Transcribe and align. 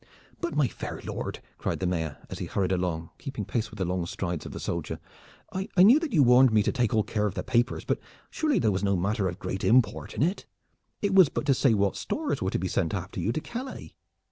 "But, 0.39 0.55
my 0.55 0.67
fair 0.67 0.99
lord," 1.03 1.43
cried 1.59 1.77
the 1.79 1.85
Mayor, 1.85 2.17
as 2.27 2.39
he 2.39 2.47
hurried 2.47 2.71
along, 2.71 3.11
keeping 3.19 3.45
pace 3.45 3.69
with 3.69 3.77
the 3.77 3.85
long 3.85 4.07
strides 4.07 4.47
of 4.47 4.51
the 4.51 4.59
soldier, 4.59 4.99
"I 5.53 5.67
knew 5.83 5.99
that 5.99 6.11
you 6.11 6.23
warned 6.23 6.51
me 6.51 6.63
to 6.63 6.71
take 6.71 6.91
all 6.91 7.03
care 7.03 7.27
of 7.27 7.35
the 7.35 7.43
papers; 7.43 7.85
but 7.85 7.99
surely 8.31 8.57
there 8.57 8.71
was 8.71 8.83
no 8.83 8.95
matter 8.95 9.27
of 9.27 9.37
great 9.37 9.63
import 9.63 10.15
in 10.15 10.23
it? 10.23 10.47
It 11.03 11.13
was 11.13 11.29
but 11.29 11.45
to 11.45 11.53
say 11.53 11.75
what 11.75 11.95
stores 11.95 12.41
were 12.41 12.49
to 12.49 12.57
be 12.57 12.67
sent 12.67 12.95
after 12.95 13.19
you 13.19 13.31
to 13.31 13.41
Calais?" 13.41 13.93